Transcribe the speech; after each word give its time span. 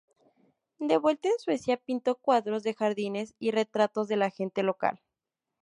De 0.79 0.97
vuelta 0.97 1.27
en 1.29 1.37
Suecia 1.37 1.77
pintó 1.77 2.15
cuadros 2.15 2.63
de 2.63 2.73
jardines 2.73 3.35
y 3.37 3.51
retratos 3.51 4.07
de 4.07 4.15
la 4.17 4.31
gente 4.31 4.63
local. 4.63 4.99